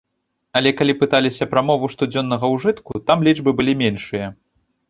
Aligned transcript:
Але 0.59 0.71
калі 0.79 0.95
пыталіся 1.01 1.47
пра 1.51 1.63
мову 1.69 1.89
штодзённага 1.95 2.51
ўжытку, 2.57 2.93
там 3.11 3.17
лічбы 3.29 3.57
былі 3.61 3.73
меншыя. 3.87 4.27